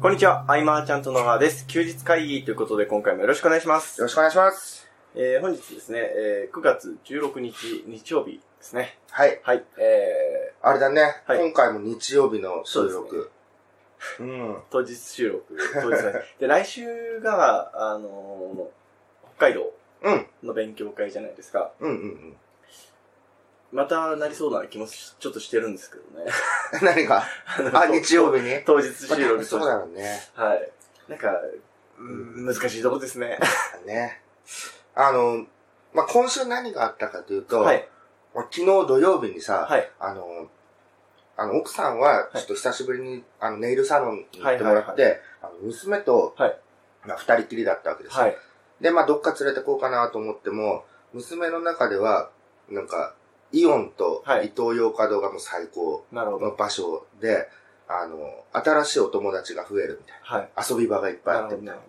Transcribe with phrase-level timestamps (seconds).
[0.00, 1.66] こんにちは、アイマーちゃんと野川です。
[1.66, 4.00] 休日会議ということで今回もよろしくお願いします。
[4.00, 4.88] よろしくお願いします。
[5.16, 8.96] えー、本日ですね、えー、9月16日日曜日ですね。
[9.10, 9.40] はい。
[9.42, 11.02] はい、えあれだね。
[11.26, 13.30] はい今回も日曜日の収そう録。
[14.20, 14.54] うん。
[14.54, 18.66] ー、当日収録、 当日ねで、来週が、あのー
[19.36, 19.72] 北海道
[20.02, 20.26] うん。
[20.44, 21.72] の勉強会じゃないですか。
[21.80, 22.36] うんうんうん。
[23.70, 26.30] またなりそうな気もしちょっとしてるんですけどね。
[26.82, 27.22] 何が
[27.74, 28.62] あ、日曜日に？
[28.64, 30.20] 当日収録そうだよね。
[30.34, 30.72] はい。
[31.08, 31.32] なんか、
[31.98, 33.38] うん難しいとこですね。
[33.84, 34.22] ね。
[34.94, 35.46] あの、
[35.92, 37.88] まあ、今週何があったかというと、はい。
[38.34, 39.90] まあ昨日土曜日にさ、はい。
[39.98, 40.48] あの、
[41.36, 46.58] あの、奥さんは、ちょっと久しぶりに、あの、ネイルサロンに行ってもらって、はいはあの娘と、はい
[47.04, 48.22] まあ、二人きりだったわけですよ。
[48.22, 48.36] はい。
[48.80, 52.30] で、まあ、どっか連れてこうかなと思っても、娘の中では、
[52.68, 53.14] なんか、
[53.52, 56.04] イオンとはい伊東洋華堂がもう最高。
[56.12, 57.48] の場所で、
[57.88, 60.50] あの、新しいお友達が増えるみたいはい。
[60.54, 60.64] な。
[60.68, 61.36] 遊び場がいっぱい。
[61.38, 61.80] あってみたない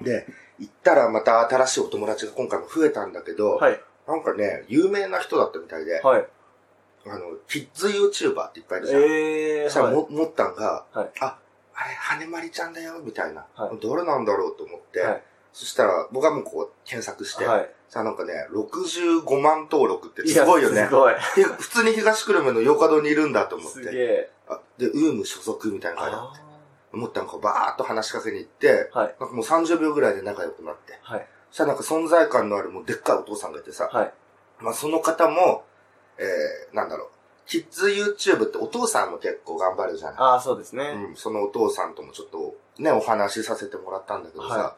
[0.00, 0.24] るな。
[0.24, 0.26] で、
[0.58, 3.56] 行ったらまた新しいお友達が今回も増えたんだけど。
[3.56, 3.80] はい。
[4.06, 6.26] なんかね、有名な人だったみたいで、はい。
[7.08, 9.02] あの、キッズ YouTuber っていっぱいいるじゃん。
[9.02, 11.38] えー、そしたらもったんが、はいあ、
[11.74, 13.46] あれ、羽まりちゃんだよ、みたいな。
[13.54, 15.22] はいどれなんだろうと思って、はい
[15.56, 17.70] そしたら、僕はもうこう、検索して、はい。
[17.88, 20.94] さあなんかね、65万登録ってすごいよねやす。
[20.94, 21.14] ごい。
[21.34, 23.92] で普通に東久留米の洋華堂にいるんだと思っすげて。
[23.96, 24.30] え。
[24.48, 26.46] あで、ウーム所属みたいな感じであ
[26.92, 29.14] 思ったのか、バーっと話しかけに行って、ーはい。
[29.18, 30.98] なんかもう30秒ぐらいで仲良くなって。
[31.00, 31.26] はい。
[31.50, 34.12] そしたらなんか存在感のあるもうでっかいお父さんがいてさ、はい。
[34.60, 35.64] まあその方も、
[36.18, 37.08] えー、なんだろう、
[37.46, 40.84] キッズ YouTube ってお父さんも結構頑張るじゃないああ、そうですね。
[40.84, 44.76] うん、そのお父さんともちょっとね、お話しさせてもらったんだけどさ、は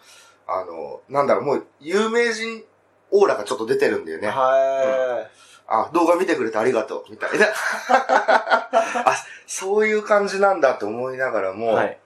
[0.49, 2.65] あの、なんだろう、もう有名人
[3.11, 4.29] オーラがちょっと出てるんだよね。
[4.29, 5.29] は
[5.69, 7.47] あ、動画見てくれてありがとう、みたいな。
[7.93, 9.15] あ、
[9.47, 11.55] そういう感じなんだと思いながらい。
[11.55, 11.99] も、はい。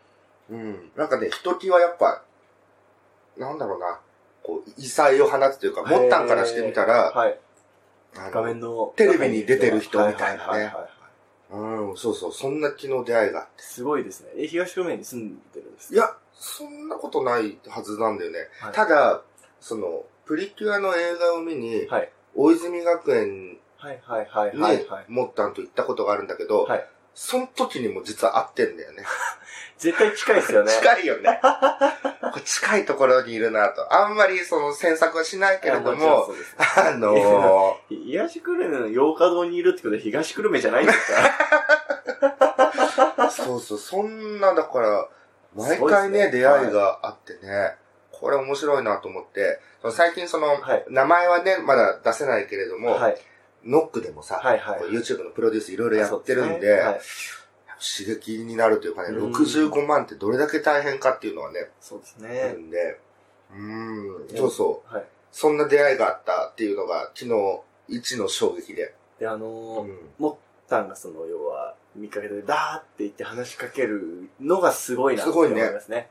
[0.51, 2.23] うん、なんかね、ひときわやっぱ、
[3.37, 4.01] なんだろうな、
[4.43, 7.39] こう、異彩を放つというか、もったんからしてみたら、はい。
[8.15, 8.93] 画面の。
[8.97, 10.75] テレビに出てる人みたいなね
[11.51, 13.63] うん、そうそう、そんな昨日出会いがあって。
[13.63, 14.31] すごいですね。
[14.37, 18.39] え、東久留米に住んでるんですいや、そんなことないはずなんだよね。
[18.61, 19.23] はいただ、
[19.61, 22.11] その、プリキュアの映画を見に、はい。
[22.35, 24.61] 大泉学園はいはいはいに。
[25.09, 29.05] モッタンと行ったことがあるんだけど、はいその時にも実は会ってんだよね。
[29.77, 30.73] 絶対近いですよね。
[30.73, 31.43] 近いよね。
[32.43, 33.93] 近いところにいるなと。
[33.93, 36.27] あんまりその詮索はしないけれども、
[36.79, 41.23] あの東久留米の洋華堂にいるってことで東久留米じゃないんですかー
[43.31, 45.09] そうそう、そんな、だから、
[45.55, 47.77] 毎回ね、出会いがあってね、
[48.11, 53.17] これ面白いなと思って、最近その、はい名前はね、まだ出せないけれども、はい。
[53.65, 56.83] ノックでもさ、はいはいこう YouTube のプロデュースいろいろやってるんで、
[57.81, 62.53] 刺激になるというかね、うん65万ってどれだけ大変かっていうのはね、そうですあるね。
[62.55, 62.99] んで、
[63.53, 64.95] うーん、そうそう。
[64.95, 65.05] はい。
[65.31, 68.95] そんな出会いがあったっていうのが昨日一の衝撃で。
[69.19, 76.09] で、あうのー、ん、モッタンがその、要は、見かけて、ダーって言って話しかけるのがすごいなって思いねいますね。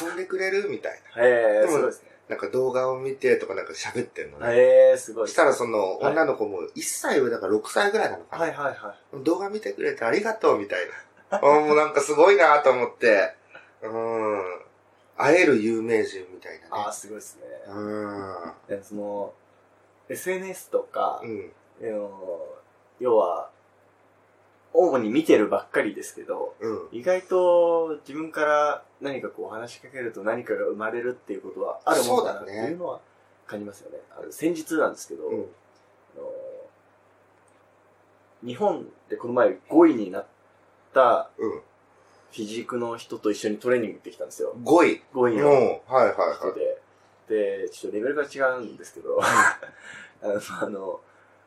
[0.00, 2.10] 遊んでくれるみたいへえ、でもすごいですね。
[2.28, 2.36] な。
[2.36, 4.54] なんか動画を見てとかなんか喋ってんのね。
[4.54, 5.28] へえ、すごい。
[5.28, 8.44] そしたらそのはい女の子も1歳上だから6歳ぐらいなのかな。
[8.44, 9.24] はいはいはい。
[9.24, 10.86] 動画見てくれてありがとうみたい
[11.30, 11.38] な。
[11.38, 13.34] あもうなんかすごいなと思って、
[13.82, 14.62] うん。
[15.16, 16.92] 会える有名人みたいああ、なね。
[16.92, 17.42] すごいですね。
[17.68, 18.52] うん。
[18.68, 19.32] でその、
[20.08, 21.52] SNS とかう、ん。
[23.00, 23.50] 要は、
[24.74, 26.88] 主に見てるばっかりですけど、うん。
[26.92, 33.00] 意外と自分から何かこう話しかけると何かが生まれるっていうことはあるもんだなっていうのは
[33.46, 33.98] 感じますよね。
[34.16, 35.38] あの先日なんですけど、うん。
[35.38, 35.40] あ
[36.18, 36.30] の
[38.44, 40.26] 日本でこの前5位になっ
[40.94, 41.60] たうん。
[42.32, 44.54] フィジークの人と一緒にトレーニング行ってきたんですよ。
[44.64, 45.02] 5位。
[45.12, 45.54] 5位のうん。
[45.54, 46.78] はいはいは人で。
[47.28, 51.00] で、ちょっとレベルが違うんですけど、 あの、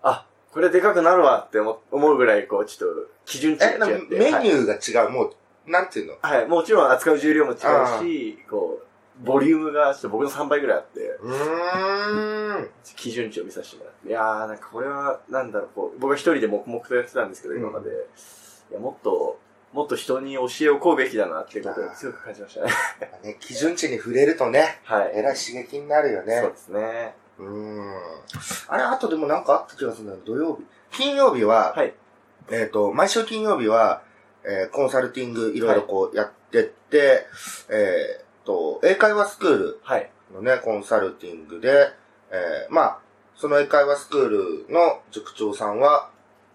[0.04, 0.26] あ、
[0.56, 4.16] これでかくなるわって思思うぐらい、こう、ちょっと基準値が違って。
[4.18, 5.10] メニはいューが違う。
[5.10, 6.14] もう、なんていうの？
[6.22, 7.58] はい、はいもちろん扱う重量も違う
[8.00, 12.70] し、こう、ボリュームがちょっと僕の3倍ぐらいあって、うーん。
[12.96, 14.08] 基準値を見させてもらって。
[14.08, 17.90] いやー、なんかこれは、なんだろう、こう、僕は一人で黙々とやってたんですけど、今まで。
[18.72, 19.38] いや、もっと、
[19.74, 22.72] もっと人に教えをこうべきだなっていうことを強く感じましたね。
[23.24, 25.12] ね、基準値に触れるとね、はい。
[25.16, 26.40] えらい刺激になるよね。
[26.42, 27.14] そうですね。
[27.40, 27.94] うーん。
[28.68, 30.20] あれ、あとでもなんかあった気がするんだよ。
[30.26, 30.64] 土曜日。
[30.92, 31.94] 金曜日は、はい。
[32.52, 34.02] えっ、と、毎週金曜日は、
[34.44, 37.26] えーコンサルティングいろいろこうやってって、
[37.70, 40.10] えっ、と、英会話スクールはい。
[40.34, 41.90] のね、コンサルティングで、
[42.32, 43.00] えーまあ、
[43.36, 44.28] その英会話スクー
[44.68, 46.10] ルの塾長さんは、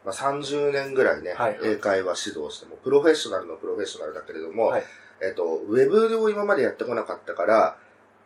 [0.05, 4.85] まあ、30年ぐらいね、はいはい英会話指導しても、プロフェッショナルのプロフェッショナルだけれども、はい
[5.23, 7.77] えっ、と、ウェブを今までやってこなかったから、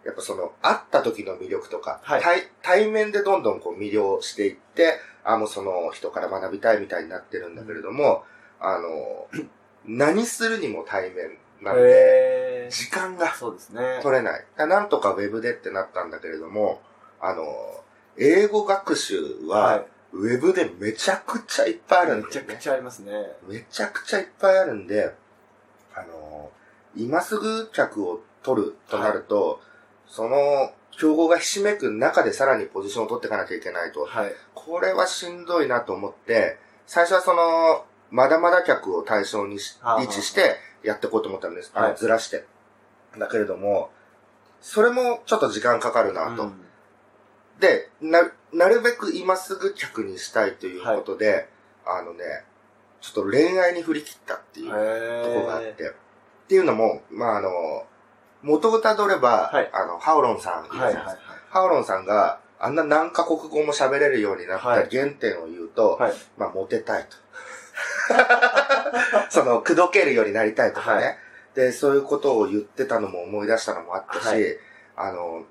[0.05, 8.25] やっぱその、会った時の魅力とか、はい対対面でどんどんこう魅了していって、あ、もうその人から学びたいみたいになってるんだけれども、
[8.61, 9.27] あの、
[9.87, 14.01] 何するにも対面なので、時間がそうですね。
[14.03, 14.45] 取れない。
[14.57, 16.83] だなんとかウェブでってなったんだけれども、
[17.21, 17.45] あの、
[18.17, 22.43] 英語学習はは、ウェブでめちゃくちゃいっぱいあるんめちゃ。
[22.43, 23.13] くちゃありますね。
[23.49, 25.13] めちゃくちゃいっぱいあるんで、
[25.95, 26.51] あの、
[26.97, 29.61] 今すぐ客を取るとなると、
[30.07, 34.05] その、競合がひしめく中でさらにポジションを取っていかなきゃいけないと。
[34.05, 34.33] はい。
[34.55, 41.73] これはしんどいなと思って、最初はその、まだまだ客を対象にし位置してやっていこうと思ったんです。
[41.75, 42.45] はいずらして。
[43.19, 43.91] だけれども、
[44.61, 46.45] それもちょっと時間かかるなと。
[46.45, 46.65] うん
[47.61, 51.49] で、な、なるべく今すぐ客にしたいということで、
[51.87, 52.45] あのね、
[53.01, 55.93] ちょっと恋愛に振り切ったっていうところがあって、へっ
[56.49, 57.87] ていうのも、まあ、あの、
[58.45, 61.19] 元をたどれば、はいあの、ハオロンさんはいはいはい。
[61.51, 66.13] ハオロンさんがあんな何カ国語も喋れるようになったはい原点を言うと、はい。
[66.37, 67.17] まあ、モテたいと。
[69.31, 71.19] その、口説けるようになりたいとかね、はい
[71.55, 74.59] で、そういうことを言ってたのも思い出したのもあったし、はい
[74.97, 75.45] あの、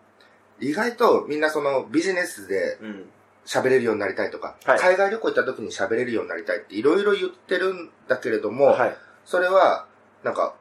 [0.59, 3.09] 意外とみんなそのビジネスでうん。
[3.45, 8.95] 喋れるようになりたいとか、はい海外旅行行った時に喋れるようになりたいっていろいろ言ってるんだけれども、はい。
[9.25, 9.85] それは、
[10.23, 10.55] なんか、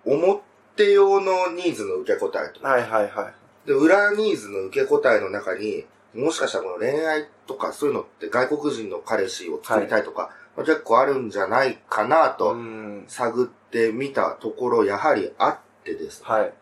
[0.78, 2.64] 表用のニーズの受け答えと。
[2.66, 3.68] はいはいはい。
[3.68, 5.84] で、裏ニーズの受け答えの中に、
[6.14, 13.04] もしかしたらこの恋愛とかそういうのって外国人の彼氏を作りたいとか、結構あるんじゃないかなうとん。
[13.08, 16.26] 探ってみたところ、やはりあってですね。
[16.28, 16.52] はい。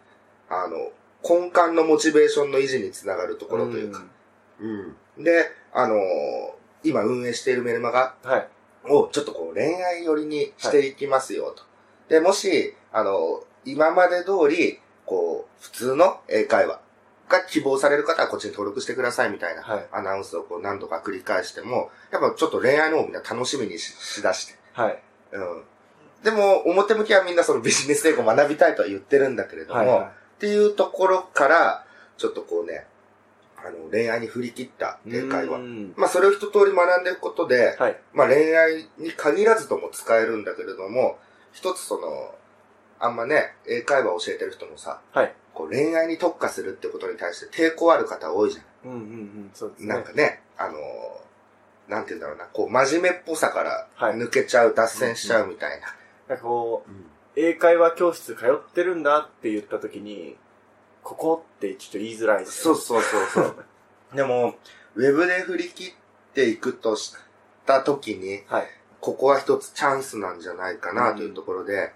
[0.49, 0.77] あの、
[1.23, 4.03] 根幹のモチベーションの維持につながるところというか。
[4.61, 4.67] う
[5.21, 5.25] ん。
[5.25, 5.99] で、あのー
[6.83, 8.31] 今運営しているメルマガうん。
[8.31, 8.49] はい。
[8.87, 11.63] をちょっとこう恋愛寄りにしていきますよと。
[12.09, 16.81] で、もし、あの、今まで通り、こう、普通の英会話
[17.29, 19.87] が希望される方はこっちに登録してくださいみたいなはい。
[19.93, 24.55] アナウンスをこう何度か繰り返しても、やっぱちょっと恋愛の方をみんな楽しみにししだして。
[24.73, 25.03] はい。
[25.33, 25.63] うん。
[26.23, 29.89] でも、表向きはみんなそのビジネス英語を学びたいとは言ってるんだけれども、はい。
[29.89, 31.85] はっていうところから、
[32.17, 32.87] ちょっとこうね、
[33.57, 35.17] あの、恋愛に振り切ったい。
[35.17, 35.59] 英会話。
[35.59, 38.01] うんまあ、それを一通り学んでいくことで、はい。
[38.13, 41.19] まあ恋愛に限らずとも使えるんだけれども、
[41.53, 42.35] 一つその、
[43.01, 45.35] あんまね、英会話を教えてる人もさ、はい。
[45.55, 49.51] こう恋愛に特化するってことに対して抵抗ある方多いじゃうんうんうん。
[49.53, 49.89] そうですん。
[49.89, 49.95] ね。
[49.95, 55.89] なんかね、あのーなんて言うんだろうな、こう真面目っぽさからはい抜けちゃう、脱線しちゃうみたいな。
[56.29, 57.07] なんかこう、うん
[57.37, 60.37] 英会話教室通ってるんだって言った時に、
[61.05, 63.65] ここってちょっと言いづらいですそうよそうそうそう。
[64.15, 64.57] でも、
[64.97, 65.93] ウェブで振り切っ
[66.35, 67.15] ていくとし
[67.67, 68.67] た時に、はい。
[69.01, 71.93] ここは一つチャンスなんじゃないかなというところで、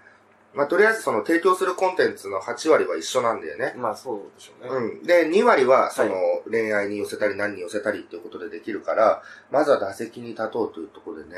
[0.55, 3.73] まあ、とりあえずその提供するコンテンツの8割は一緒なんだよね。
[3.75, 4.97] まあそうでしょうね。
[4.99, 5.03] うん。
[5.03, 6.15] で、2割は、そはの、
[6.49, 9.21] 恋愛に寄せたり何に寄せたりっていうことでできるから、
[9.51, 11.35] まずは打席に立とうというところでね、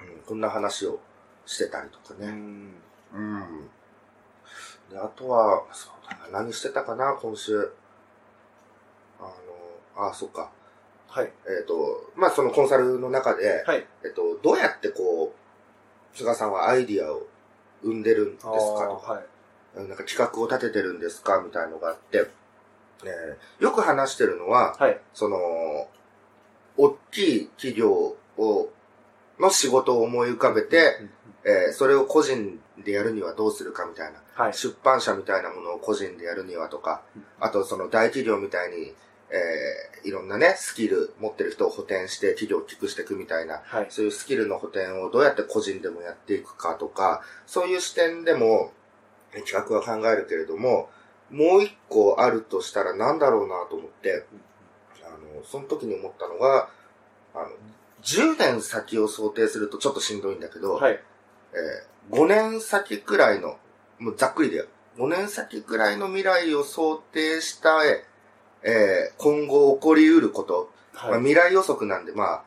[0.00, 1.00] うん、こんな話を
[1.46, 2.28] してたりとかね。
[2.28, 2.74] うん。
[3.14, 3.70] うん。
[4.90, 7.72] で、あとは、そうだな、何してたかな、今週。
[9.18, 9.22] あ
[9.96, 10.50] の、あ、そっか。
[11.08, 11.32] はい。
[11.46, 13.86] えっ、と、まあ、そのコンサルの中で、はい。
[14.04, 17.26] えっと、どうやってこう、菅さんはアイディアを
[17.82, 18.56] 生んでるんですかと
[18.96, 19.88] か、はい。
[19.88, 22.28] なんか企画を立ててるんですかみたいのがあって、
[23.04, 25.00] えーよく話してるのは、はい。
[25.14, 25.36] その、
[26.76, 28.68] 大きい企業を、
[29.38, 31.00] の仕事を思い浮かべて、
[31.44, 34.22] えーそれを個人でやるにはどうするかみたいな。
[34.34, 34.54] はい。
[34.54, 37.02] 出版社みたいなものを個人でやるにはとか、
[37.40, 38.94] あとその大企業みたいに、
[39.30, 43.86] えーいろんなね、スキル持ってる人を補填して企業を大きくしていくみたいな、はい。
[43.90, 48.72] そういうスキルの補填をどうやって個人でもやっていくかとか、そういう視点でも
[49.34, 50.88] え企画は考えるけれども、
[51.30, 54.26] もう一個あるとしたら何だろうなと思って、
[55.04, 56.68] あの、その時に思ったのが、
[57.34, 57.48] あの、
[58.02, 60.92] 10年先を想定するとちょっとしんどいんだけど、はい。
[60.92, 63.58] えー5年先くらいの、
[63.98, 64.66] もうざっくりだよ。
[64.96, 67.84] 5年先くらいの未来を想定した、
[68.66, 71.20] えー今後起こりうること、まあ、はい。
[71.20, 72.42] 未来予測なんで、まあ、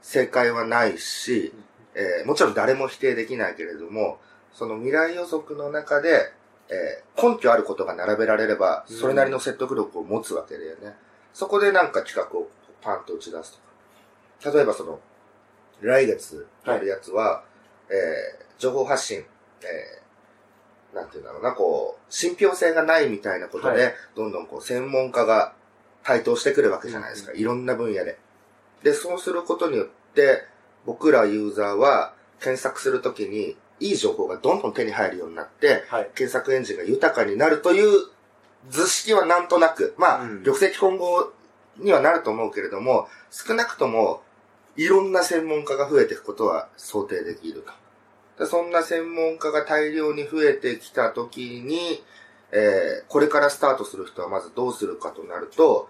[0.00, 1.52] 正解はないし、
[1.94, 4.18] えーもちろん誰も否定できないけれども、
[4.54, 6.32] その未来予測の中で、
[6.70, 10.96] えー根拠あることが並べられれば、うんそれなりの説得力を持つわけだよね。
[11.34, 12.48] そこでなんか企画を
[12.80, 13.58] パンと打ち出す
[14.42, 14.56] とか。
[14.56, 14.98] 例えばその、
[15.80, 17.44] 来月やるやつは、
[17.90, 19.18] えー情報発信、
[19.62, 20.01] えー
[20.94, 25.54] なんていうんだろうな、こう、信憑性がないみたいなことで、はいどんどんこう、専門家が
[26.04, 27.32] 台頭してくるわけじゃないですか。
[27.32, 28.18] うんいろんな分野で。
[28.82, 30.44] で、そうすることによって、
[30.84, 36.10] 僕らユーザーは検索するときに、いい情報がどんどん手に入るようになって、はい。
[36.14, 38.08] 検索エンジンが豊かになるという
[38.68, 41.32] 図式はなんとなく、まあ、うん玉石混合
[41.78, 44.22] にはなると思うけれども、少なくとも、
[44.76, 47.72] いろんな専門家が増えていくことは想定できると。
[48.42, 52.02] でそんな専門家が大量に増えてきたときに、
[52.50, 55.88] えーこれからスタートする人はまずどうするかとなると、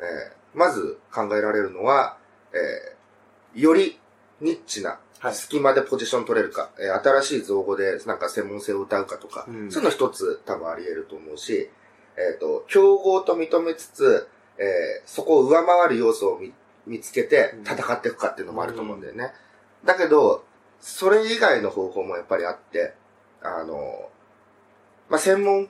[0.00, 2.16] えーまず考えられるのは、
[2.52, 3.98] えーより
[4.40, 5.34] ニッチなはい。
[5.34, 9.72] 隙間でポジション取れるか、えー新しい造語でなんか専門性を歌うかとか、うん。
[9.72, 11.70] そういうの一つ多分あり得ると思うし、
[12.16, 14.28] えっ、と、競合と認めつつ、
[14.58, 14.66] えー
[15.06, 16.52] そこを上回る要素を見
[16.86, 17.62] 見つけてうん。
[17.62, 19.32] 戦っていくかっていうのもあると思うんだよね。
[19.84, 20.44] だけど、
[20.80, 22.94] それ以外の方法もやっぱりあって、
[23.42, 24.08] あの、
[25.08, 25.68] まあ、専門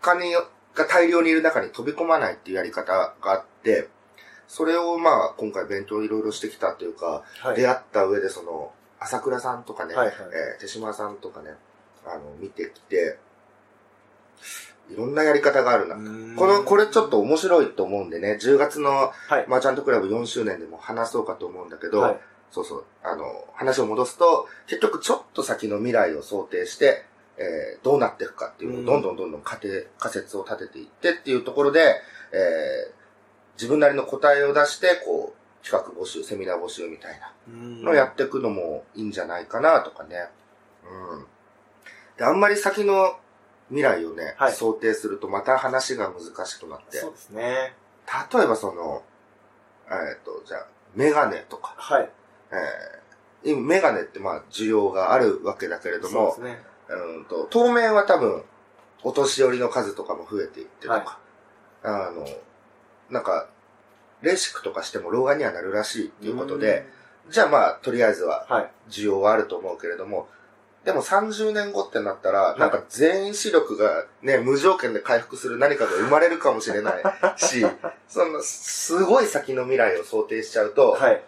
[0.00, 0.32] 家に
[0.74, 3.88] が大量にいる中に飛び込まないっていうやり方があって、
[4.48, 7.56] それをまあ今回勉強いろいろしてきたというか、はい。
[7.56, 11.50] 出会った上でその、朝倉さんとかね、はいはいえー手島さんとかね、
[12.04, 13.18] あの、見てきて、
[14.90, 15.94] いろんなやり方があるな。
[16.36, 19.46] この、これちょっと面白いと思うんでね、10月のはい。
[19.46, 22.20] マーチャントクラブ4周年でも話そうかと思うんだけど、はい。
[22.50, 27.04] そうそう、あの、話を戻すと、結局ちょっと先の未来を想定して、
[27.36, 31.96] えーどうなっていくかっていうのをうんどんどんどんどん仮定、仮説を立てていってっていうところで、
[32.32, 33.00] えー
[33.60, 40.28] 自分なりの答えを出して、こう、企画募集、セミナー募集みたいなうんのをやっていくのもいいんじゃないかなとかね。
[40.82, 41.26] うん。
[42.16, 43.18] で、あんまり先の
[43.68, 47.74] 未来をね、はい想定するとまた話が難しくなって、そうですね。
[48.32, 49.02] 例えばその、
[49.90, 52.10] えっ、と、じゃあ、メガネとか、はい。
[52.52, 53.00] えー
[53.42, 56.62] 今、メガネってまあ需要があるわけだけれども、そうですね。
[56.88, 58.42] うんと、当面は多分、
[59.02, 61.18] お年寄りの数とかも増えていってとか、
[61.82, 62.26] あの、
[63.08, 63.48] なんか、
[64.22, 66.86] レーシックとかしても老眼にはなるらしいっていうことで、
[67.30, 68.46] じゃあまあ、とりあえずは。
[68.90, 70.28] 需要はあると思うけれども、
[70.84, 77.02] でも30年後ってなったら、なんか全員視力がね、無条件で回復する何かが生まれるかもしれない
[77.38, 77.64] し、
[78.08, 81.22] その、すごい先の未来を想定しちゃうと、はい。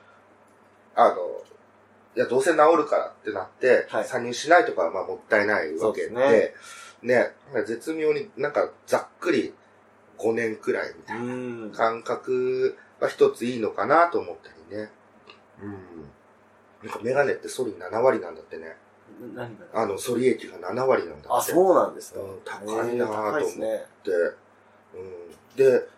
[0.94, 1.16] あの、
[2.14, 7.30] いや、どうせ治るからってなって、はい参入しないとかはまあもったいないわけで、そうですね
[7.66, 9.52] 絶妙になんかざっくり
[10.18, 11.76] 5年くらいみたいうんな。
[11.76, 14.90] 感覚は一ついいのかなと思ったりね。
[15.62, 15.72] うん。
[16.86, 18.76] なんかメガネってソリ7割なんだってね。
[19.34, 19.64] 何が？
[19.82, 21.28] あの、ソリ液が7割なんだって。
[21.30, 22.20] あ、そうなんですか。
[22.20, 23.84] うん高いなぁと思ってね。
[24.94, 25.56] うん。
[25.56, 25.88] で、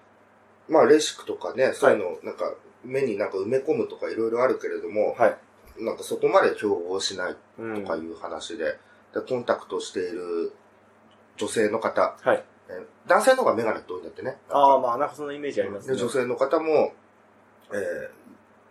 [0.68, 5.36] まあレーシックとかね、そういうの、なんか、目になんか埋め込むとかいろいろあるけれども、はい。
[5.84, 8.78] なんかそこまで競合しないうんとかいう話で、
[9.12, 10.52] でコンタクトしている
[11.36, 12.44] 女性の方、はい。
[12.68, 14.38] えー男性の方がメガネって多いんだってね。
[14.48, 15.98] ああ、まあ、なんかそんなイメージありますで、ね。
[15.98, 16.94] 女性の方も、
[17.70, 18.10] え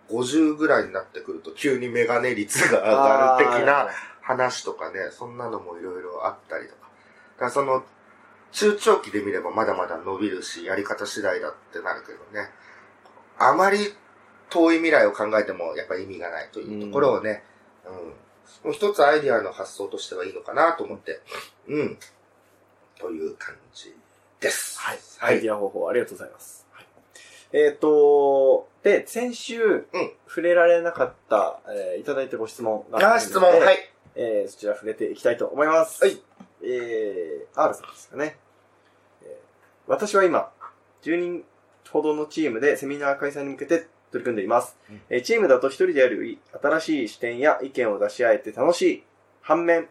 [0.10, 3.89] ー、50ぐらいになってくると急にメガネ率が上がる的な
[4.22, 6.82] 話とかね、そんなのもいろいろあったりとか。
[6.82, 7.84] だからその、
[8.51, 12.50] 中長期で見ればまだまだ伸びるし、やり方次第だってなるけどね。
[13.38, 13.93] あまり
[14.53, 17.43] 遠い未来を考えてもやっぱり意味がないというところをね、
[17.86, 17.93] うん。
[17.93, 21.22] もう一つアイディアの発想としてはいいのかなと思って、
[21.67, 21.98] うん。
[23.00, 23.95] という感じ
[24.39, 24.79] です。
[24.79, 25.00] はい。
[25.17, 25.36] はい。
[25.36, 26.65] アイディア方法ありがとうございます。
[26.72, 26.86] はい
[27.55, 33.77] えっ、と、で、先週、うん触れられなかった、えーいただいたご質問があー、質問、はい。
[34.15, 36.03] えーそちら触れていきたいと思います。
[36.03, 36.19] はい。
[36.63, 38.38] えー、R さんですかね。
[39.22, 39.29] えー
[39.86, 40.51] 私は今、
[41.03, 41.43] 10人
[41.91, 44.77] ほどのチームでセミナー開催に向けて取り組んでいます。
[44.89, 49.03] うんえーチームだと一人でやる新しい視点や意見を出し合えて楽しい。
[49.41, 49.89] 反面、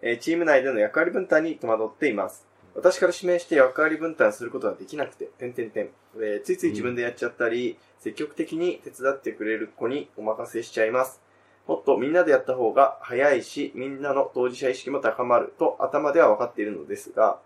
[0.00, 2.46] えーチーム内での役割分担に戸惑っています。
[2.74, 5.90] 私から指名して役割分担することができなくて、点々点。
[6.16, 11.20] えーついつい自分でやっちゃったり、積極的に手伝ってくれる子にお任せしちゃいます。
[11.66, 17.38] もっとみんなでやった方が早いし、みんなの当事者意識も高まると頭では分かっているのですが、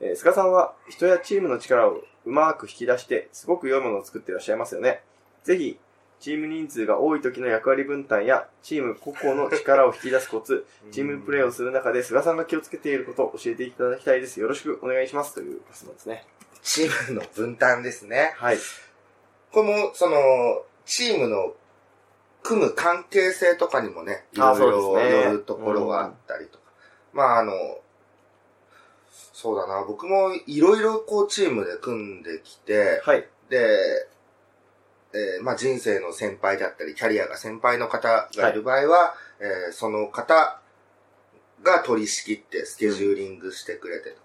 [0.00, 5.02] えー菅さんは人やチームの力をうまく引き出して、すごく良いものを作っていらっしゃいますよね。
[5.46, 5.78] ぜひ、
[6.18, 14.40] チーム人数が多い時の役割分担や、チーム個々の力を引き出すコツ、チームプレーをする中で菅さんが気をつけていることを教えていただきたいです。
[14.40, 15.34] よろしくお願いします。
[15.34, 16.26] というご質問ですね。
[16.62, 18.34] チームの分担ですね。
[18.38, 18.58] はい。
[19.52, 20.16] これも、その、
[20.84, 21.54] チームの
[22.42, 26.64] 組む関係性とかにもね、いあろいろよるところがあったりとか。
[27.12, 27.52] まあ、あの、
[29.32, 33.28] そうだな、僕もいろいろこうチームで組んできて、はい。
[33.48, 33.68] で、
[35.16, 40.60] えーまあ人生の先輩だったり、キャリアが先輩の方がいる場合は、えーその方
[41.62, 44.20] が取り仕切ってスケジューリングしてくれてとか。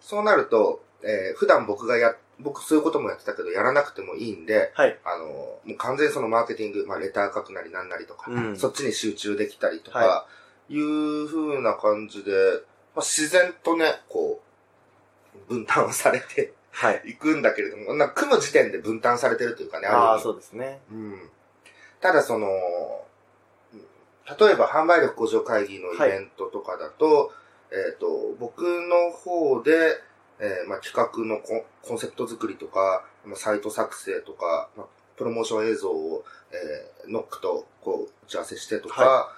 [0.00, 4.98] そうなると、えー普段僕がや、僕そういうこともやってたけど、やらなくてもいいんで、はい。
[5.04, 10.26] あの、もう完全にそのマーケティング、まあレター書くなりなんなりとか、うんそっちに集中できたりとか、は
[10.70, 12.30] いう風な感じで、
[12.94, 14.40] まあ、自然とね、こ
[15.48, 17.02] う、分担されてはい。
[17.06, 20.80] いくんだけれども、な組む時点で分担されてるというかね、ああ、そうですね。
[20.90, 21.30] うん。
[22.00, 22.48] ただその、
[23.74, 23.80] うん
[24.38, 27.32] 例えば販売力向上会議のイベントとかだと、
[27.72, 29.72] えっ、と、僕の方で、
[30.38, 34.86] えーまあ、企画のコンコンセプト作りとか、まあ、サイト作成とか、まあ、
[35.16, 39.32] プロモーション映像を、えーノックとこう打ち合わせしてとか、は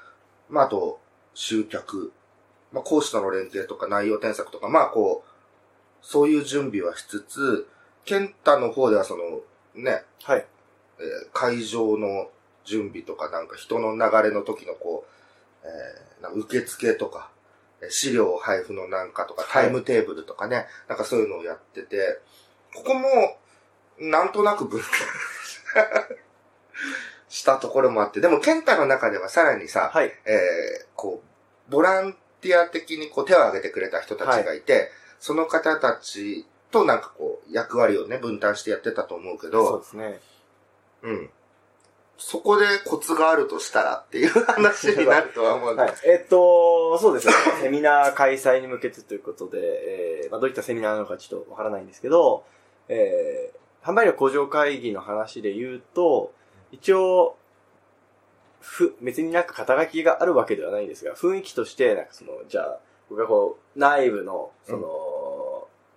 [0.51, 1.01] まあ、あと、
[1.35, 2.13] 集客、
[2.73, 5.32] まあ、講師との連携とか内容添削とか、まあ、こう、
[6.03, 7.69] そういう準備はしつつ、
[8.05, 9.41] ケンタの方ではその、
[9.75, 10.47] ね、はい。
[10.99, 12.31] えー会場の
[12.65, 15.07] 準備とか、なんか人の流れの時のこ
[15.65, 17.31] う、えーなんか受付とか、
[17.81, 22.21] えー資料配布のなんかとか、はいタイムテーブルとかね、なんかそういうのをやってて、
[22.75, 23.09] ここも、
[23.99, 24.89] なんとなく分担
[27.29, 30.13] したところもあって、でも、ケンタの中ではさらにさ、はい。
[30.25, 31.23] えーこ
[31.69, 34.91] う、ボランティア的にこう手を挙げてくれた人たちがいて、
[35.23, 40.21] その方たちとなんかこう、役割をね、分担してやってたと思うけど、そうですね。
[41.03, 41.31] うん。
[42.19, 45.95] そこでコツがあるとしたらっていう話になるとは思うんだはい。
[46.07, 47.35] えっと、そうですね。
[47.63, 52.43] セミナー開催に向けてということで、えーまあ、どういったセミナーなのかちょっとわからないんですけど、
[52.89, 56.33] えー、販売力向上会議の話で言うと、
[56.73, 57.37] 一応、
[58.61, 65.12] ふ、別になんか肩書きがあるわけではないんですが、雰囲気として、なんかその、じゃあ、僕がこう、内部の、その、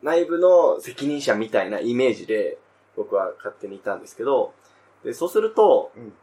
[0.06, 2.60] 内部の責任者みたいなイメージで、
[2.96, 4.54] 僕は勝手にいたんですけど、
[5.04, 6.14] で、そうすると、うん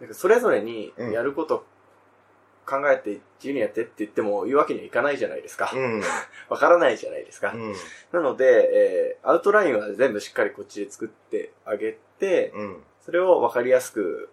[0.00, 1.66] なんかそれぞれにうんやること
[2.64, 5.70] 考えて自由にやってって言っても言うわけにはいかないじゃないですか。
[5.74, 6.00] うん。
[6.48, 7.52] わからないじゃないですか。
[7.52, 7.74] うん。
[8.10, 12.82] なので、えー、アウトラインは全部しっかりこっちで作ってあげて、うん。
[13.04, 14.30] それをわかりやすく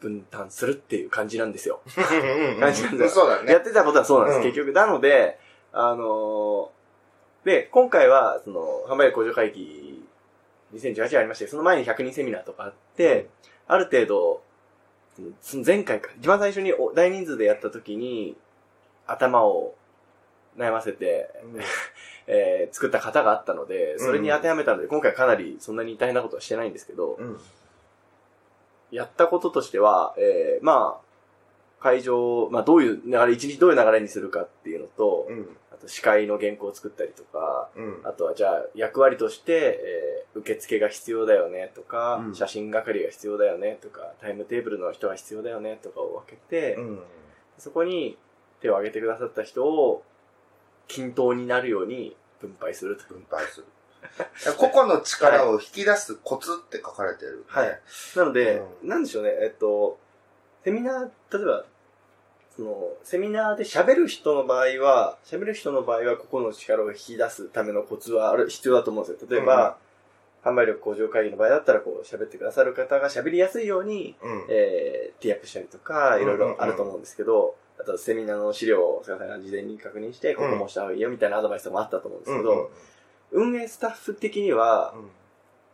[0.00, 1.82] 分担するっていう感じなんですよ。
[2.58, 3.56] 感じなんだよそうだやね。
[3.58, 4.72] ってたことはそうなんです、うん結局。
[4.72, 5.38] なので、
[5.72, 6.79] あのー
[7.44, 10.04] で、今回は、その、販売力向上会議
[10.74, 13.28] 2018ありまして、その前に100人セミナーとかあって、
[13.66, 14.42] ある程度、
[15.40, 18.36] その前回か、一番最初にお大人数でやった時に、
[19.06, 19.74] 頭を
[20.56, 21.30] 悩ませて、
[22.26, 27.40] えー作った方があったので、それに当てはめたので、今回かなりそんなに大変なことはしてないんですけど、うん。
[28.92, 35.56] やったこととしては、えー、まあ、会場、まあどういう流れ、一日どういう流れにするかっていうのと、うん。
[35.80, 38.00] あと司会の原稿を作ったりとか、うん。
[38.04, 47.00] あとはじゃあ役割として、えー受付が必要だよねとか、うん写真係が必要だよねとか、タイムテーブルの人が必要だよねとかを分けて、うん。
[47.58, 48.16] そこに
[48.60, 50.04] 手を挙げてくださった人を
[50.86, 53.12] 均等になるように分配すると。
[53.12, 53.66] 分配する。
[54.56, 57.44] 個々の力を引き出すコツって書かれてる。
[57.48, 57.80] はい。
[58.16, 59.98] なので、うなんでしょうね、えっと、
[60.64, 61.64] セミナー、例えば、
[62.60, 69.28] その、セミナーで喋る人の場合は、喋る人の場合は、個々の力を引き出すためのコツはある、必要だと思うんですよ。
[69.30, 69.78] 例えば、
[70.44, 74.46] 販売力向上会議の場合だったら、こう、喋ってくださる方が喋りやすいように、うん。
[74.50, 82.70] えー、ティアップしたりとか、いろいろあると思うんですけど、あと、セミナーの資料を菅さんが事前に確認して、ここもした方がいいよみたいなアドバイスもあったと思うんですけど、
[83.32, 84.94] 運営スタッフ的には、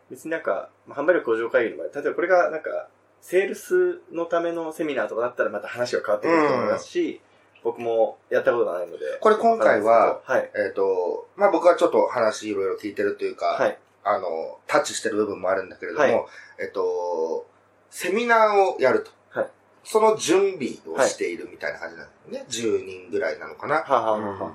[0.08, 2.88] 別になんか、まあ販売力向上会議の場合、例えばこれがなんか、
[3.20, 7.20] セールスのためのセミナーとかだったらまた話は変わってくると思いますし、
[7.64, 9.04] 僕もやったことがないので。
[9.20, 10.50] これ今回は、はい。
[10.54, 13.78] えっと、まあ、僕はちょっと話いろいろ聞いてるというか、はい。
[14.04, 16.24] あの、タッチしてる部分もあるんだけれども、はい
[16.60, 17.46] えっと、
[17.90, 19.10] セミナーをやると。
[19.10, 19.50] はい
[19.88, 22.46] その準備をしているみたいな感じなんだよね。
[22.50, 23.76] 10人ぐらいなのかな。
[23.76, 24.52] はあはあはあは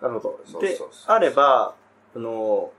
[0.00, 0.60] あなるほど。
[0.60, 1.74] でそうそうそう、あれば、
[2.16, 2.72] あの、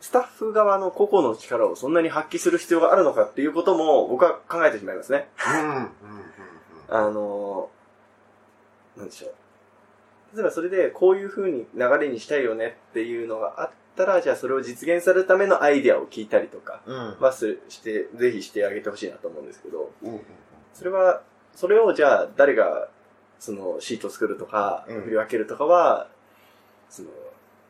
[0.00, 5.28] スタッフ側の個々の力をそんなに発揮する必要があるのかっていうことも僕は考えてしまいますね。
[5.46, 5.60] うん。
[5.60, 5.66] うん。
[5.66, 5.78] うん。
[5.78, 5.86] うん。
[6.88, 7.70] あの、
[8.96, 9.34] なんでしょう。
[10.34, 17.20] 例えばそれでこういう風に流れにしたいよねっていうのがあったら、じゃあそれを実現するためのアイデアを聞いたりとかうん。
[17.20, 20.20] はするして、ぜひしてあげてほしいなと思うんですけど、うん。
[20.74, 21.22] それは、
[21.54, 22.88] それをじゃあ誰が
[23.38, 26.08] そのシートを作るとか、うん振り分けるとかは、
[26.90, 27.08] その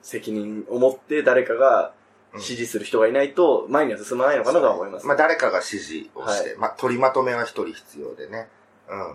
[0.03, 1.93] 責任を持って誰かが
[2.35, 5.07] 指示する人がいないと前には進まないのかなとは思います。
[5.07, 8.49] まあ、誰かが指示をして、まあ、取りまとめは一人必要でね。
[8.89, 9.15] うんうんうん。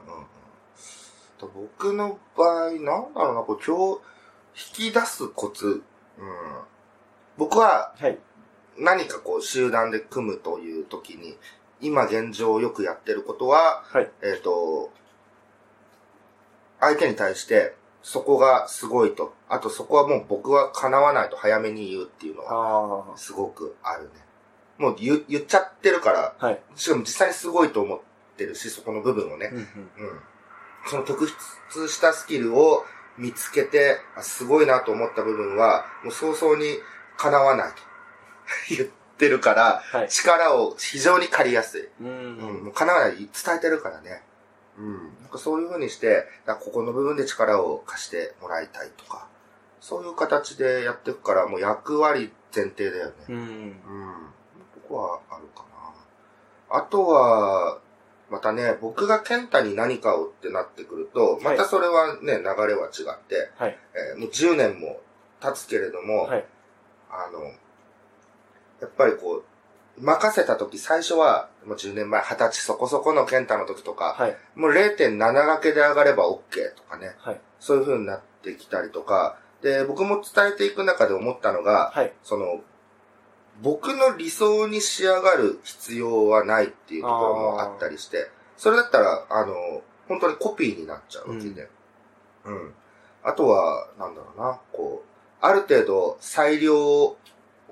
[1.38, 4.02] と僕の場合、なんだろうな、こう、今日、
[4.84, 5.66] 引き出すコツ。
[5.66, 5.82] うん。
[7.38, 8.18] 僕は、はい。
[8.78, 11.38] 何かこう、集団で組むという時に、
[11.82, 14.10] 今現状よくやってることは、はい。
[14.22, 14.92] えっ、と、
[16.80, 19.34] 相手に対して、そこがすごいと。
[19.50, 24.10] あとそこはもう僕は叶わないと早めに言うっていうのは、あすごくあるね。
[24.78, 26.46] もう言言っちゃってるから、あ。
[26.46, 26.62] はい。
[26.76, 28.00] しかも実際にすごいと思っ
[28.38, 29.50] てるし、そこの部分をね。
[29.52, 30.20] うんうんうん。
[30.88, 32.86] その特筆したスキルを
[33.18, 36.80] 見つけて、あすごいなと思った部分は、もう早々に
[37.18, 37.76] 叶わないと
[38.76, 40.10] 言ってるから、はい。
[40.10, 41.86] 力を非常に借りやすい。
[41.86, 42.64] ううん、ん。
[42.64, 44.24] もう叶わない、伝えてるからね。
[44.80, 44.94] うん。
[45.22, 49.28] なんかそういう風にして、ここの部分で力を貸してもらいたいとか、
[49.82, 53.14] そういう形でやっていくから、もう役割前提だよね。
[53.30, 53.36] うん。
[53.38, 53.74] うん。
[54.84, 55.64] ここはあるか
[56.70, 56.78] な。
[56.78, 57.80] あとは、
[58.30, 63.78] またね、僕が健太に何かをってなってくると、またそれはね、流れは違って、はい。
[63.94, 65.00] えーもう10年も
[65.42, 66.46] 経つけれども、はい。
[67.10, 67.44] あの、
[68.82, 69.44] やっぱりこう、
[70.00, 74.38] 任せた時最初は、もう10年前、20歳そこそこの健太の時とか、はい。
[74.56, 77.42] もう0.7掛けで上がれば OK とかね、はい。
[77.60, 82.14] そういう風になってきたりとか、で、僕も伝えていく中で思ったのが、はい。
[82.24, 82.62] その、
[83.62, 91.70] 僕の理想に仕上がる必要はないっていうところもあったりして、それだったら、あの、本当にコピーになっちゃうわけで。
[92.46, 92.74] うん。
[93.24, 95.10] あとは、なんだろうな、こう、
[95.42, 97.16] ある程度裁量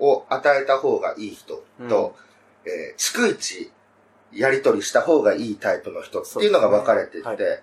[0.00, 2.16] を与えた方がいい人と、
[2.64, 3.72] えー逐一
[4.32, 7.62] やり取りした方がいいタイプの人っていうのが分かれていて、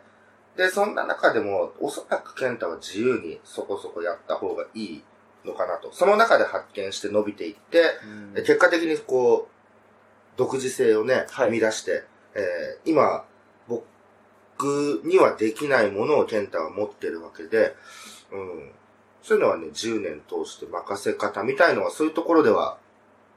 [0.57, 5.03] でそんな中でも、おそらく健太は自由にそこそこやった方がいい
[5.43, 5.91] のかなと。
[5.93, 13.25] その中で発見して伸びていって、うんで結果的にこう、独自性をね、はい生み出して、えー今、
[13.67, 17.75] 僕にはできないものを健太は持ってるわけで、
[18.31, 18.71] うん。
[19.25, 22.77] そういうのはね、10年通して任せ方みたいのは、そういうところでは、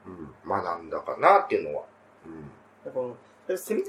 [0.05, 1.83] うん、学んだかなっていうのは。
[2.85, 2.91] うん。
[2.93, 3.15] こ
[3.49, 3.87] のセミナ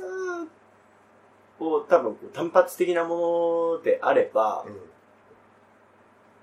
[1.61, 4.65] ーを多分単発的なものであれば、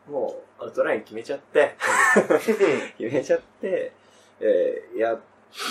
[0.08, 1.76] もうアウトライン決めちゃって、
[2.96, 3.94] 決めちゃって、
[4.40, 5.20] えー、や、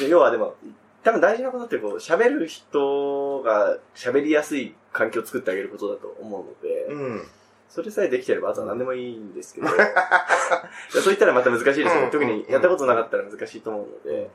[0.01, 0.57] で要はでも、
[1.05, 7.29] 多分大事なことってこう、喋る人が喋りやすい環境を作ってあげることだと思うので、うん。
[7.68, 9.68] それさえできてればあとは何でもいいんですけど、
[10.90, 12.09] そう言ったらまた難しいですよね。
[12.11, 14.31] 特にやったことなかったら難しいと思うので、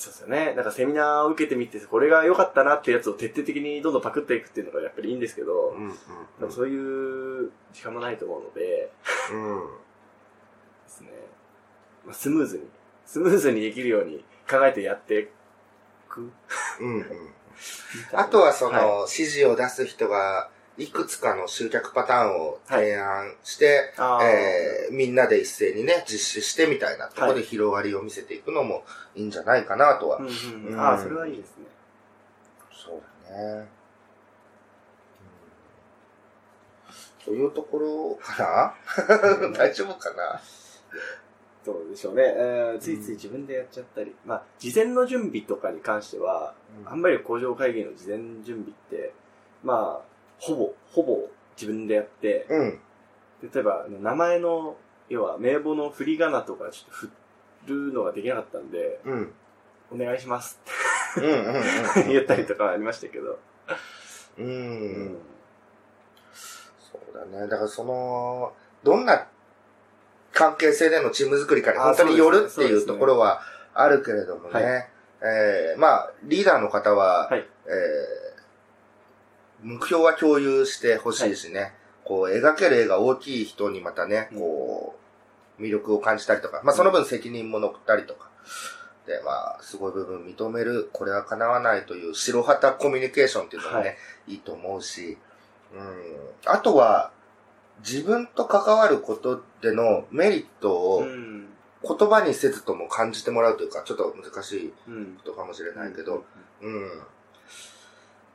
[0.00, 0.54] そうですよね。
[0.54, 5.88] なんかセミナーを受けてみて、これが良かったなってやつを徹底的にどんどんパクっていくっていうのがやっぱりいいんですけど、うん。
[5.88, 5.90] うん。
[5.90, 8.90] でもそういう時間もないと思うので、
[9.30, 9.60] うん。
[10.86, 11.10] ですね。
[12.06, 12.64] まあ、スムーズに、
[13.04, 15.28] スムーズにできるように考えてやってい
[16.08, 16.30] く。
[16.80, 16.94] うん。
[16.94, 17.04] うん。
[18.14, 20.48] あとはその、はい指示を出す人が、
[20.82, 24.24] いくつかの集客パターンを提案して、あー。
[24.24, 28.82] えーみんなで一斉にね、実施してみたいなところで広がりを見せていくのも
[29.14, 30.16] いいんじゃないかなとは。
[30.18, 30.34] うんうんう
[30.70, 30.74] うん。
[30.74, 31.66] ん、ああ、それはいいですね。
[32.72, 33.68] そうだね。
[37.24, 39.52] というところかな？
[39.52, 40.40] 大丈夫かな？
[41.64, 42.22] そうでしょうね。
[42.24, 44.14] えーついつい自分でやっちゃったり。
[44.24, 46.54] まあ、事前の準備とかに関しては、
[46.86, 49.12] あんまり工場会議の事前準備って、
[49.62, 50.09] まあ、
[50.40, 52.80] ほぼ、ほぼ自分でやって、うん。
[53.42, 54.76] 例えば、名前の、
[55.08, 57.10] 要は名簿の振り仮名とかちょっと振
[57.66, 59.32] るのができなかったんで、うん。
[59.92, 60.60] お願いします
[61.16, 63.32] うん 言ったりとかありましたけど。
[63.32, 63.38] う。
[64.38, 65.16] うんん。
[66.32, 67.48] そうだね。
[67.48, 69.26] だからその、どんな
[70.32, 73.42] 関係性でのチーム作りかにあ本当によるっていうところは
[73.74, 74.64] あるけれどもね。
[74.64, 74.86] は
[75.22, 78.29] えーまあ、リーダーの方は、はいえー
[79.62, 84.96] 目標は共有してほしいしね、こう、描ける絵が大きい人にまたね、こ
[85.58, 88.30] う、魅力を感じたりとか、まあその分責任も乗ったりとか、
[89.06, 93.94] で、まあ、すごい部分認める、これは叶わないという白旗コミュニケーションっていうのがね、、は
[94.28, 94.34] い。
[94.34, 95.18] いと思うし、
[95.74, 95.92] うん。
[96.46, 97.10] あとは、
[97.80, 101.46] 自分と関わることでのメリットをうん。
[101.82, 105.16] 言葉にせずとも感じてもらうというか、ちょっと難しいうん。
[105.16, 106.04] ことかもしれないけうん。
[106.04, 106.24] ど、、
[106.60, 107.02] うん。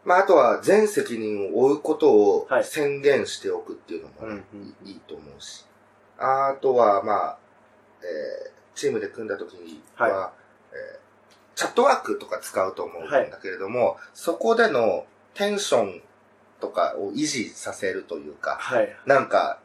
[0.06, 2.64] まあ、あとは全責任を負うことをはい。
[2.64, 4.44] 宣言しておくっていうのもね、
[4.86, 5.66] いいいと思うし。
[6.18, 7.38] あとは、まあ、
[8.02, 10.34] えーチームで組んだ時には、は
[10.72, 11.00] えー
[11.56, 16.02] チャットワークとか使うと思うんだけれども、そこでのテンション
[16.60, 18.94] とかを維持させるというか、はい。
[19.06, 19.60] なんか、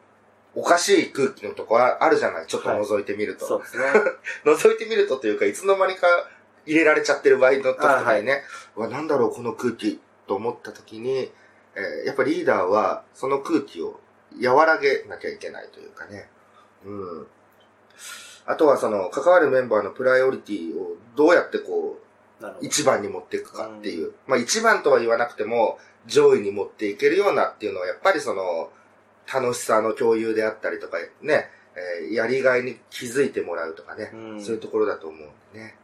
[0.55, 2.47] おかしい空気のとこああるじゃない？
[2.47, 3.45] ちょっと覗いてみると。
[3.45, 3.83] そうですね。
[4.45, 6.07] 覗いてみるとというか、いつの間にか
[6.65, 8.43] 入れられちゃってる場合の時とかにね、
[8.77, 9.99] うわ、なんだろう、この空気
[10.31, 11.29] と思った時に、
[11.75, 13.99] えーやっぱリーダーはその空気を
[14.41, 16.29] 和らげなきゃいけないというかね。
[16.85, 16.89] う
[17.21, 17.27] ん。
[18.45, 21.99] あとはその、関わるメンバーのプライオリティをどうやってこ
[22.39, 22.65] う、なるほど。
[22.65, 24.13] 一番に持っていくかっていう。
[24.25, 28.71] まあ一番とは言わなくても、上位に持っていけるようなっていうのは、やっぱりその、
[29.31, 35.75] 楽しさの共有であったりとか、ね、えーやりがいに気づいてもらうとかね、うんそういうところだと思うんでね。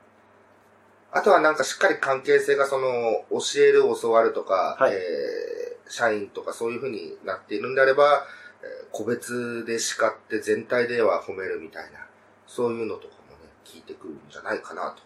[1.17, 8.25] あとはなんかしっかり関係性がその、教える、教わるとか、はいえー社員とかそういう風になっているんであれば、
[8.61, 11.99] えー個別で叱って全体では褒めるみたいな、
[12.45, 15.01] そういうのとかもね、聞いてくるんじゃないかなと。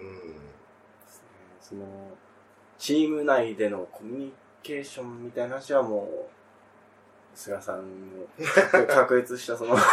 [0.00, 0.20] うん。
[1.60, 1.84] その、
[2.78, 6.28] チーム内でのコミュニケーションみたいな話はもう、
[7.34, 8.26] 菅さんの
[8.72, 9.76] 確確立したその、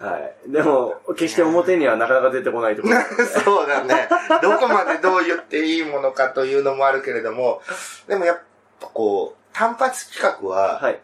[0.00, 0.52] はい。
[0.52, 2.94] でも、決して表にはなかなか出てこないところ。
[3.44, 4.08] そうだね。
[4.42, 7.60] どこまでどう言っていいものかというのもあるけれども、
[8.06, 8.40] でもやっ
[8.80, 11.00] ぱこう、単発企画は、はい。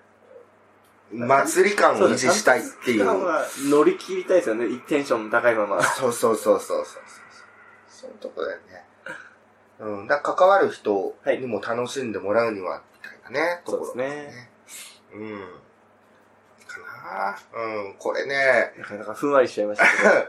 [1.13, 3.05] 祭り感を維持したいっていう。
[3.05, 4.67] そう乗り切りたいですよね。
[4.87, 5.83] テンション高いまま。
[5.83, 7.03] そうそうそうそうそう。
[7.89, 8.85] そういうとこだよね。
[9.81, 10.07] うん。
[10.07, 14.51] だ関わる人にも楽しんでもらうには、みたいなね、ところそうですね。
[15.15, 15.64] うん。
[17.55, 17.95] うん。
[17.99, 20.25] これね、なかなかふんわりしちゃいましたけど。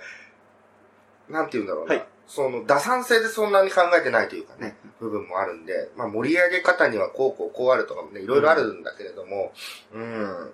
[1.33, 1.95] なんて言うんだろうな。
[1.95, 9.53] はいその、打算性でそんなに考えてないというかね、部分もあるんで、まあ盛り上げ方にはこうこうこうあるとかもね、いろいろあるんだけれども、
[9.93, 10.51] うん。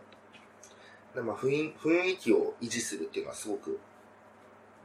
[1.16, 3.80] でまあ雰囲雰囲気を維持するっていうのはすごく、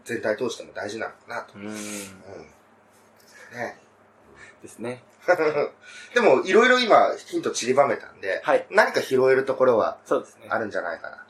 [0.05, 1.55] 全体通しても大事なのかなと。
[1.55, 1.66] うーん。
[1.66, 1.72] うん。
[3.53, 3.79] ね。
[4.62, 5.03] ですね。
[6.14, 8.64] でも、いろいろ今、ヒント散りばめたんで、はい。
[8.70, 10.46] 何か拾えるところはそうですね。
[10.49, 11.26] あるんじゃないかな。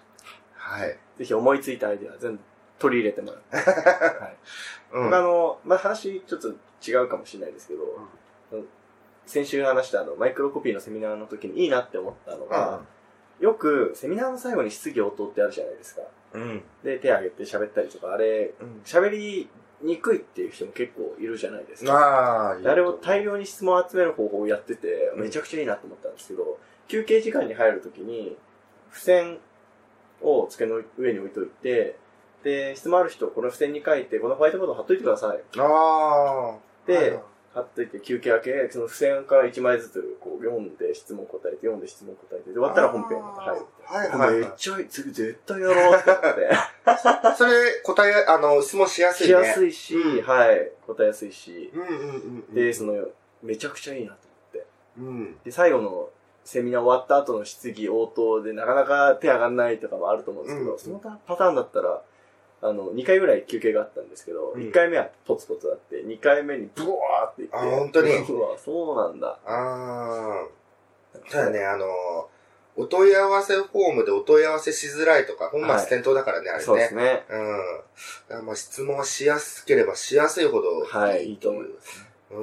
[0.66, 0.98] はい。
[1.18, 2.42] ぜひ思いついたアイデア全部
[2.79, 3.42] 取り入れてもらう。
[4.20, 4.37] はい。
[4.92, 5.05] うん。
[5.05, 6.48] 僕あの、まあ、話ちょっと
[6.87, 7.83] 違うかもしれないですけど、
[9.26, 12.81] 先週話したあの、マイクロコピーのセミナーの時にいいなって思ったのが、
[13.40, 16.02] よくセミナーの最後に質疑応答ってあるじゃないですか。
[16.35, 16.62] うん。
[16.83, 18.81] で、手挙げて喋ったりとか、あれ、うん。
[18.85, 19.48] 喋り
[19.83, 21.92] にくいっていう人も結構いるじゃないですか。
[21.92, 28.37] ああれを大量に質問を集める方法をやってて、めちゃくちゃいいなと思ったんですけど、休憩時間に入るときに、
[28.90, 29.38] 付箋
[30.22, 31.96] を机の上に置いといて、
[32.42, 35.40] で、質問ある人、この付箋に書いて、このホワイトボード貼っといてください。
[35.59, 36.59] ああ。
[36.87, 37.18] で、
[37.57, 43.66] 貼っといて休憩明け、その付箋から1枚ずつこう読んで質問答えて、読んで質問答えて、で終わったら本編また入る。
[43.83, 46.50] はいはいはいめっちゃいい、次絶対やろうって思って。
[47.37, 49.42] それ、答え、あの、質問しやすいね。
[49.42, 52.55] しやすいし、うんはい、答えやすいし、うんうんうんうん。
[52.55, 53.09] で、その、
[53.42, 54.66] めちゃくちゃいいなと思って。
[54.98, 55.38] うん。
[55.42, 56.11] で、最後の
[56.46, 62.00] セミナー終わった後の質疑応答でなかなか手上がんないとかもあると思うんですけど、うんそのパターンだったら、
[62.62, 68.12] あの、2回ぐらい休憩があったんですけど、うん1回目はポツポツあって、2回目にブワーっていって、あ本当に？
[68.64, 69.38] そうなんだ。
[69.44, 70.46] ああ。
[71.30, 71.87] ただね、あの、
[72.76, 76.64] お問い合わせフォームでお問い合わせしづらいとか、本末転倒だからね、あれね。
[76.64, 77.24] そうですね。
[78.30, 78.46] うん。
[78.46, 80.85] まあ質問はしやすければしやすいほど。
[80.85, 82.06] はい、いいと思います。
[82.30, 82.40] う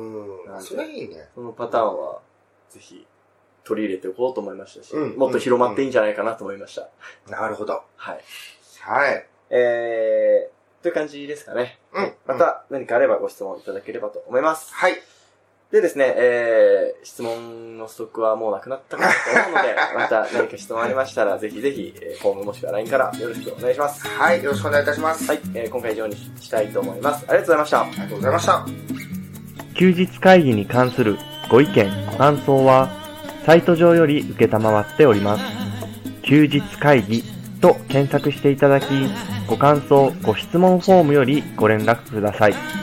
[0.58, 0.62] ん。
[0.62, 1.30] それいいね。
[1.36, 2.20] そのパターンは、
[2.70, 3.06] ぜひ、
[3.64, 6.90] 取り入れておこうと思いましたし、うんもっと広まっていいんじゃないかなと思いました。
[7.30, 7.84] なるほど。
[7.96, 8.20] はい。
[8.82, 9.26] はい。
[9.50, 11.80] えー、という感じですかね。
[11.94, 14.74] うんはいまた何かあればご質問いただければと思います。
[14.74, 14.94] はい。
[15.72, 24.08] でですね、えー、質問のストックはもうなくなったかなと思うので、 また何か質問ありましたら、ぜひぜひ、えーフォームもしくは LINE からよろしくお願いします。
[24.08, 24.44] はい。
[24.44, 25.28] よろしくお願いいたします。
[25.28, 27.26] はい、えー今回以上にしたいと思います。
[27.28, 27.82] ありがとうございました。
[27.82, 28.66] ありがとうございました。
[29.76, 31.18] 休日会議に関する
[31.50, 33.03] ご意見、ご感想は、
[33.46, 34.40] サイト上より受
[34.82, 35.44] っております。
[36.22, 37.24] 休日会議
[37.62, 38.86] と検索していただき、
[39.48, 42.83] ご感想、ご質問フォームよりご連絡ください。